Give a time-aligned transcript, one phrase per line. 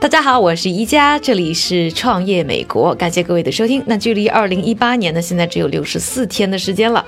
[0.00, 3.82] 大家好，我是宜家，这里是创业美国，感谢各位的收听。
[3.86, 7.04] 那距离二零一八年呢，现在只有六十四天的时间了，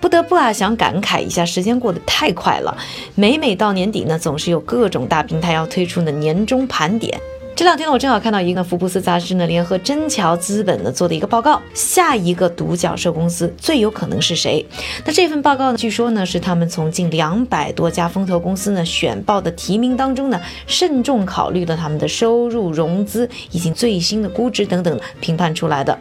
[0.00, 2.74] 不得不啊想感慨一下，时间过得太快了。
[3.14, 7.20] 每每到年底呢，总是有各种大平台要推出的年终盘点。
[7.58, 14.64] 这两天呢，我正好看到一个福布斯杂志呢联合真桥资本呢做的一个报告，下一个独角兽公司最有可能是谁？
[15.04, 25.98] 那这份报告呢，据说呢是他们从近两百多家风投公司呢选报的提名当中呢，慎重考虑了他们的收入、融资以及最新的估值等等评判出来的。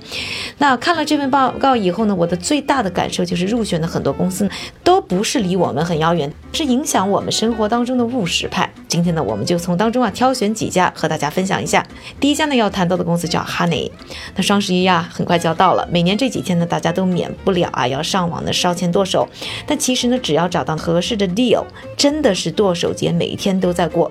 [0.59, 4.51] 那看了这份报告以后呢，我的最大的感受就是入选的很多公司呢
[4.83, 8.71] 都不是离我们很遥远，是影响我们生活当中的务实派。
[8.87, 11.85] 今天呢，我们就从当中啊挑选几家和大家分享一下。
[12.19, 13.91] 第一家呢要谈到的公司叫 Honey，
[14.35, 19.27] 那双十一呀很快就要到了，每年这几天呢大家都免不了啊要上网的烧钱剁手，
[19.65, 21.65] 但其实呢只要找到合适的 deal，
[21.97, 24.09] 真的是剁手节每一天都在过。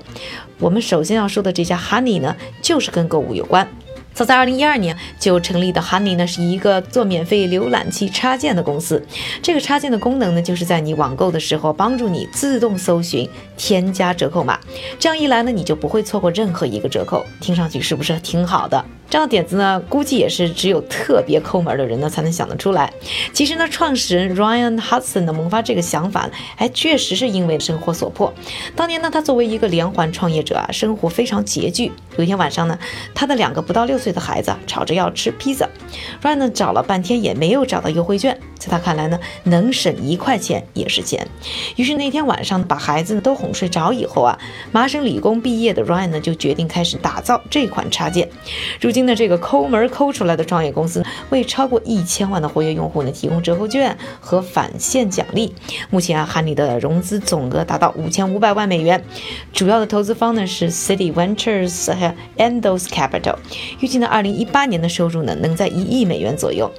[0.58, 3.66] 我们首先要说的这家 Honey 呢，就是跟购物有关。
[4.16, 9.06] 早在二零一二年就成立的 Honey 呢，是一个做免费浏览器插件的公司。
[9.42, 13.28] 这个插件的功能呢，就是在你网购的时候帮助你自动搜寻、
[13.58, 14.58] 添加折扣码。
[14.98, 17.26] 这样一来呢，你就不会错过任何一个折扣。
[17.42, 18.82] 听上去是不是挺好的？
[19.08, 22.92] 这样的点子呢，估计也是只有特别抠门的人呢才能想得出来。
[23.32, 28.32] 其实呢，创始人 Ryan Hudson 的萌发这个想法，哎，确实是因为生活所迫。
[28.74, 31.92] 当年呢，他作为一个连环创业者啊，生活非常拮据。
[32.16, 32.78] 有一天晚上呢，
[33.14, 35.68] 他的两个不到六岁的孩子吵着要吃披萨
[36.22, 38.38] ，Ryan 呢找了半天也没有找到优惠券。
[38.66, 41.26] 在他看来呢，能省一块钱也是钱。
[41.76, 44.36] 于是那天晚上把孩子都哄睡着以后啊，
[44.72, 48.28] 麻省理工毕业的 Ryan 呢就决定开始打造这款插件。
[48.80, 55.54] 如今呢这个抠门抠出来的创业公司，为超过一千万的活跃用户呢提供折扣券和返现奖励。
[55.90, 59.04] 目前啊，哈尼的融资总额达到五千五百万美元，
[59.52, 63.36] 主要的投资方呢是 City Ventures 和 Endos Capital。
[63.80, 66.70] 预计呢，二零一八年的收入呢能在一亿美元左右。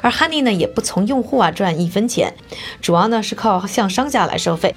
[0.00, 2.34] 而 Honey 呢，也不从用户啊赚一分钱，
[2.80, 4.74] 主要呢是靠向商家来收费。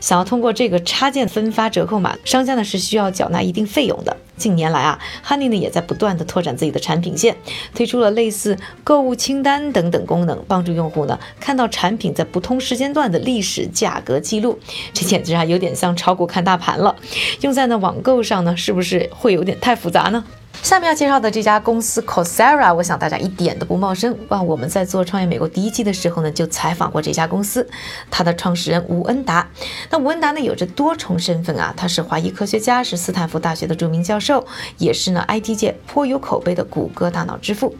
[0.00, 4.16] 想要通过这个插件分发折扣码，商家呢是需要缴纳一定费用的。
[4.36, 7.36] 近年来啊，Honey 呢也在不断的拓展自己的产品线，
[7.72, 14.58] 推出了类似购物清单等等功能，帮助用户呢看到产品在不同时间段的历史价格记录。
[14.92, 16.96] 这简直啊有点像炒股看大盘了。
[17.42, 20.24] 用在呢网购上呢，是不是会有点太复杂呢？
[20.62, 24.16] 下面要介绍的这家公司 Cosera，我想大家一点都不陌生。
[24.28, 27.68] 哇，我们在做创业美国第一期的时候呢，就采访过这家公司，
[28.10, 29.46] 它的创始人吴恩达。
[29.90, 34.46] 那吴恩达呢，有着多重身份啊，他是华裔科学家，是斯坦福大学的著名教授，
[34.78, 37.76] 也是呢 IT 界颇有口碑的谷歌大脑之父。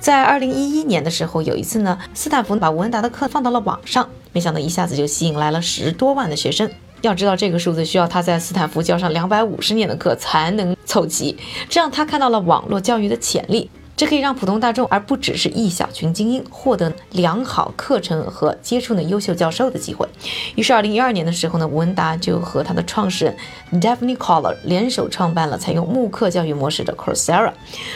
[0.00, 6.70] 在二零一一年的时候，有一次呢，斯坦福把吴恩达的课放到了网上，没想到一下子就吸引来了十多万的学生。
[7.02, 11.38] 要知道这个数字需要他在斯坦福教上两百五十年的课才能凑齐，
[11.70, 13.70] 这让他看到了网络教育的潜力。
[13.94, 20.06] 这可以让普通大众，而不只是一小群精英，获得良好课程和接触呢优秀教授的机会。
[20.54, 23.26] 于是，二零一二年的时候呢，吴文达就和他的创始
[23.70, 27.52] 人 Daphne Collar 联手创办了采用慕课教育模式的 Coursera。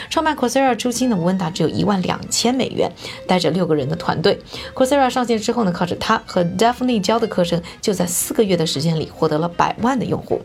[0.08, 2.90] 创办 Coursera 初期呢，吴文达只有一万两千美元，
[3.26, 4.38] 带着六个人的团队。
[4.74, 10.40] Coursera 上线之后呢，靠着他和 Daphne 教的课程，就在四个月的时间里获得了百万的用户。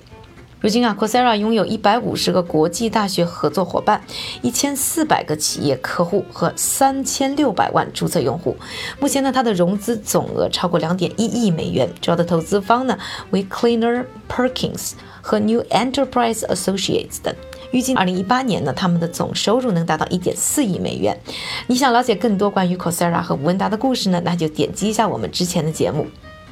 [0.61, 3.99] 如今啊，Coursera 拥有一百五十个国际大学合作伙伴，
[4.43, 8.55] 一千四百个企业客户和三千六百万注册用户。
[8.99, 12.95] 目前呢，它的融资总额超过两点一亿美元，主要的投资方呢
[13.31, 14.91] 为 Cleaner Perkins
[15.23, 17.33] 和 New Enterprise Associates 等。
[17.71, 21.19] 预计二零一八年呢，他们的总收入能达到一点四亿美元。
[21.65, 24.21] 你想了解更多关于 Coursera 和吴文达的故事呢？
[24.23, 26.05] 那就点击一下我们之前的节目。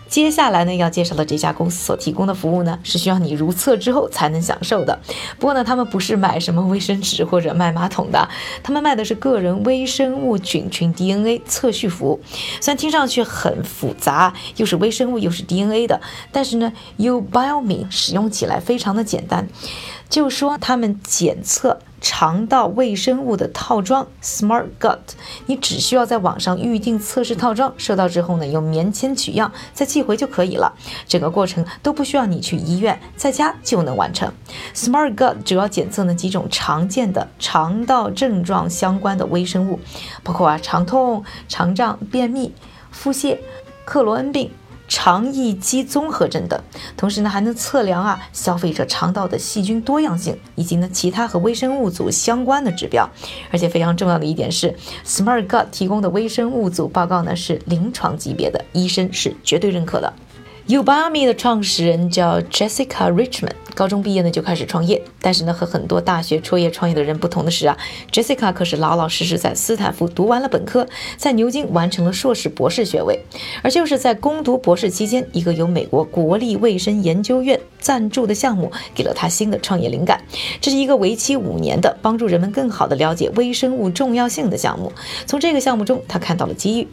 [0.09, 4.99] 接下来呢，要介绍的这家公司所提供的服务呢，是需要你如厕之后才能享受的。
[5.37, 8.27] 不过呢，他们不是卖什么卫生纸或者卖马桶的，
[8.63, 12.19] 他们卖的是个人微生物菌群 DNA 测序服务。
[12.59, 19.47] 虽然听上去很复杂，又是微生物又是 DNA 的，但是呢，Ubiome 使用起来非常的简单。
[20.09, 24.99] 就说他们检测肠道微生物的套装 Smart Gut，
[25.45, 30.73] 你只需要在网上预定测试套装，收到之后呢，用棉签取样再寄回就可以了。
[31.07, 34.31] 整个过程都不需要你去医院，在家就能完成。
[34.73, 39.79] Smart Gut 主要检测呢几种常见的肠道症状相关的微生物，
[40.23, 42.53] 包括啊肠痛、肠胀、便秘、
[42.91, 43.37] 腹泻、
[43.85, 44.51] 克罗恩病。
[44.89, 46.59] 肠易激综合症等，
[46.97, 53.07] 同时呢还能测量啊消费者肠道的细菌多样性，以及呢其他和微生物组相关的指标。
[53.51, 54.75] 而且非常重要的一点是
[55.05, 60.11] ，Smart Gut 提供的微生物组报告呢是临床级别的，医生是绝对认可的。
[60.69, 65.01] Ubami 的创始人叫 Jessica Richmond，高中毕业呢就开始创业。
[65.19, 67.75] 但是呢，和很多大学辍业创业的人不同的是啊
[68.11, 70.87] ，Jessica 可是老老实实在斯坦福读完了本科，
[71.17, 73.19] 在牛津完成了硕士、博士学位。
[73.63, 80.21] 而就是在攻读博士期间，一个由美国国立卫生研究院赞助的项目，给了他新的创业灵感。
[80.61, 84.93] 这是一个为期五年的，帮助人们更好地了解微生物重要性的项目。
[85.25, 86.87] 从这个项目中，他看到了机遇。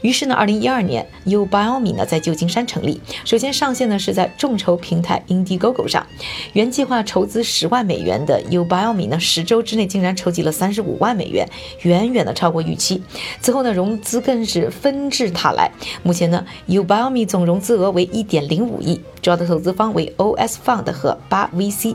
[0.00, 3.02] 于是呢，二零一二年，Ubiomi 呢在旧金山成立。
[3.24, 6.06] 首先上线呢是在众筹平台 Indiegogo 上，
[6.52, 11.48] 原计划筹资十万美元的 Ubiomi 呢，十周之内竟然筹集了三十五万美元，
[11.82, 13.02] 远远的超过预期。
[13.40, 15.70] 此后呢，融资更是纷至沓来。
[16.02, 21.94] 目前呢，Ubiomi 总融资额为一点零五亿，主要的投资方为 OS Fund 和八 VC。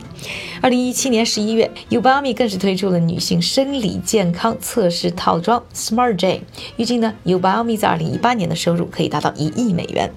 [0.60, 6.40] 二零一七年十一月，Ubiomi 更是推出了女性生理健康测试套装 Smart Jane，
[6.76, 10.10] 预计呢，Ubiomi 在二零一八年的收入可以达到一亿美元。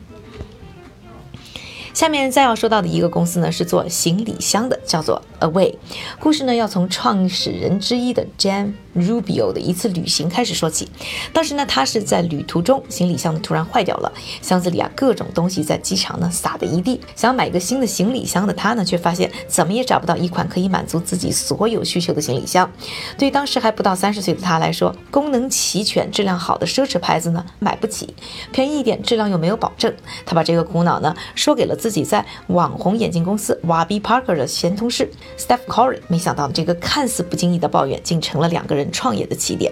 [1.98, 5.78] 下面再要说到的一个公司呢，是做行李箱的，叫做 Away。
[6.20, 8.74] 故事呢，要从创始人之一的 Jan。
[8.98, 10.90] Rubio 的一次旅行开始说起，
[11.32, 14.12] 当时呢，他是在旅途中，行李箱呢突然坏掉了，
[14.42, 17.00] 箱子里啊各种东西在机场呢撒的一地。
[17.16, 22.70] 想买一个新的行李箱的他呢，却发现怎么也找不到一款可以满足自己所有需求的行李箱。
[23.18, 28.16] 对当时还不到三十岁的他来说，功能齐全、质量好的奢侈牌子呢买不起，
[28.52, 29.94] 便宜一点，质量又没有保证。
[30.26, 36.00] 他把这个苦恼呢说给了自己在网红眼镜公司 Warby Parker 的前同事 Steph Curry。
[36.08, 38.87] 没想到这个看似不经意的抱怨，竟成了两个人。
[38.92, 39.72] 创业的起点。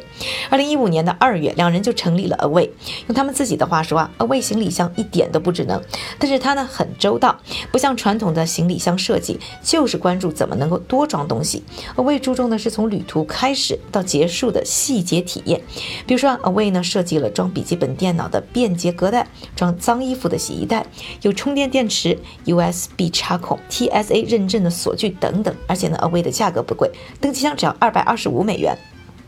[0.50, 2.70] 二零一五年的二月，两人就成立了 Away。
[3.08, 5.82] 用他们自己的话说啊，Away 行李箱一点都不智能，
[6.20, 7.40] 但是它呢很周到，
[7.72, 11.64] 不像传统的行李箱设计，就是关注怎么能够多装东西。
[11.96, 15.62] Away 注重的是从旅途开始到结束的细节体验。
[16.06, 20.86] 比如说，Away 呢设计了装笔记本电脑的便捷隔袋，装脏衣服的洗衣袋，
[21.22, 25.56] 有充电电池、USB 插孔、TSA 认证的锁具等等。
[25.68, 28.78] 而且呢，Away 的价格不贵，登机箱只要二百二十五美元。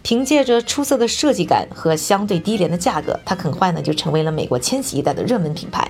[0.07, 5.85] 凭借着出色的设计感和相对低廉的价格，它很快呢就成为了美国千禧一代的热门品牌。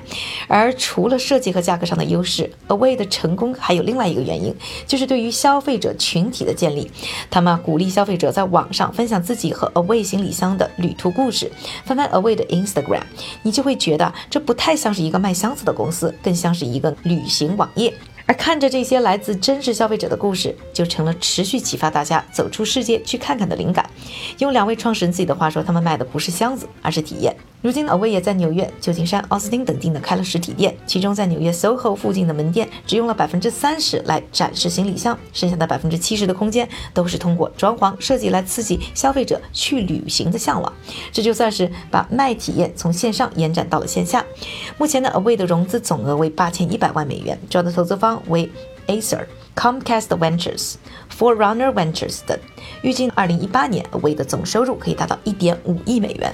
[0.47, 4.55] 而除了设计和价格上的优势，Away 的成功还有另外一个原因，
[4.87, 6.89] 就是对于消费者群体的建立。
[7.29, 11.51] 他们鼓励消费者在网上分享自己和 Away 行李箱的旅途故事。
[11.85, 13.03] 翻翻 Away 的 Instagram，
[13.43, 17.93] 你就会觉得这不太像是一个卖箱子的公司，更像是一个旅行网页。
[18.27, 23.89] 而看着这些来自真实消费者的故事，就成了持续启发大家走出世界去看看的灵感。
[24.39, 27.35] 用两位创始人自己的话说，他们卖的不是箱子，而是体验。
[27.63, 40.71] 如今，Away 也在纽约、旧金山、奥斯汀等地呢开了实体店，其中在纽约 SoHo 附近的门店只用了百分之三十来展示行李箱，剩下的百分之七十的空间都是通过装潢设计来刺激消费者去旅行的向往。
[41.11, 44.23] 这就算是把卖体验从线上延展到了线下。
[44.77, 48.49] 目前呢，Away 的融资总额为八千一百万美元，主要的投资方为
[48.85, 49.25] Acer、
[49.55, 50.75] Comcast Ventures、
[51.17, 52.37] Forerunner Ventures 等。
[52.83, 56.31] 预计二零一八年，Away 的总收入可以达到一点五亿美元。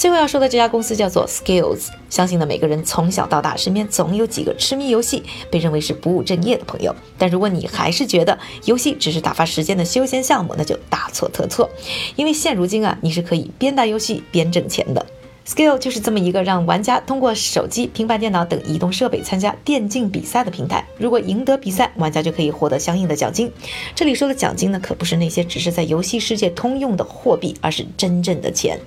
[0.00, 6.96] 最后要说的这家公司叫做 Skills，相信呢每个人从小到大身边总有几个痴迷游戏、被认为是不务正业的朋友。
[7.18, 11.68] 但如果你还是觉得游戏只是打发时间的休闲项目，那就大错特错，
[12.16, 15.04] 因为现如今啊，你是可以边打游戏边挣钱的。
[15.46, 20.84] Skill 就是这么一个让玩家通过手机、平板电脑等移动设备参加电竞比赛的平台。
[20.96, 23.50] 如果赢得比赛，玩家就可以获得相应的奖金。
[23.94, 28.78] 这里说的奖金呢，可不是那些只是在游戏世界通用的货币，而是真正的钱。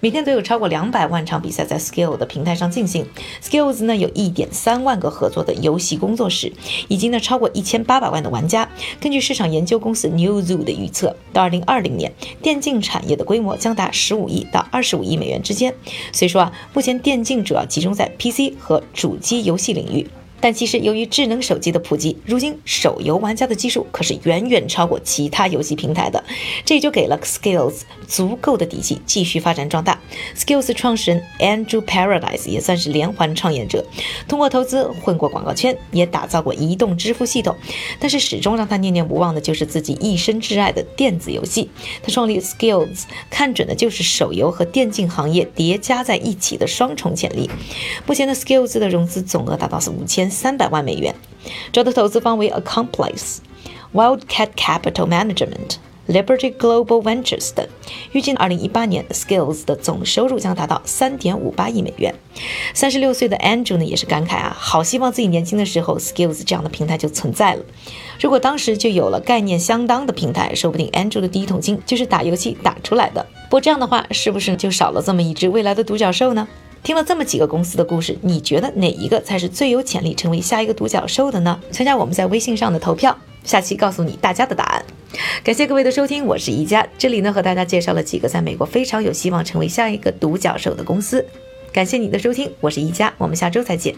[0.00, 3.06] 每天都有超过两百万场比赛在 Skill 的平台上进行。
[3.42, 6.52] Skills 呢，有一点三万个合作的游戏工作室，
[6.88, 8.68] 以及呢超过一千八百万的玩家。
[9.00, 15.74] 根据市场研究公司 Newzoo 的预测，到二零二零年，电竞产业的规模将达十五亿到二十五亿美元之间。
[16.12, 20.06] 所以说啊，目前电竞主要集中在 PC 和主机游戏领域。
[20.42, 26.22] 但其实，由于智能手机的普及，如今手游玩家的基数可是远远超过其他游戏平台的，
[26.64, 30.00] 这就给了 Skills 足够的底气继续发展壮大。
[30.36, 33.86] Skills 创始人 Andrew Paradise 也算是连环创业者，
[34.26, 37.56] 通过投资混过广告圈，也打造过移动支付系统，
[38.00, 41.70] 但是始终让他念念不忘的就是自己一生挚爱的电子游戏。
[42.02, 47.48] 他创立 Skills 看准的就是手游和电竞行业叠加在一起的双重潜力。
[48.06, 50.31] 目前的 Skills 的融资总额达到是五千。
[50.32, 51.14] 三百万美元，
[51.72, 53.38] 主要的投资方为 Accomplice、
[53.94, 55.76] Wildcat Capital Management、
[56.08, 57.64] Liberty Global Ventures 等。
[58.10, 62.14] 预计二零一八年，Skills 的总收入将达到三点五八亿美元。
[62.74, 67.62] 三十六岁的 Andrew 呢，也是感慨啊，好希望自己年轻的时候，Skills 这样的平台就存在了。
[68.20, 73.26] 如果当时就有了概念相当的平台，说不定 Andrew 的第一桶金就是打游戏打出来的。
[73.44, 76.48] 不过这样的话，是不是就少了这么一只未来的独角兽呢？
[76.82, 81.60] 听了这么几个公司的故事，你觉得哪一个才是最有潜力成为下一个独角兽的呢？
[81.70, 84.84] 参加我们在微信上的投票，下期告诉你大家的答案。
[85.44, 91.24] 感谢各位的收听，我是宜家，这里呢和大家介绍了几个在美国非常有希望成为下一个独角兽的公司。
[91.72, 93.94] 感谢你的收听，我是宜家，我们下周再见。